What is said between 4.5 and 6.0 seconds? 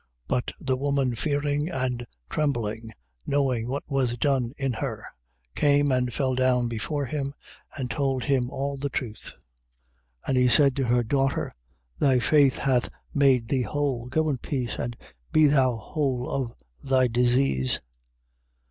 in her, came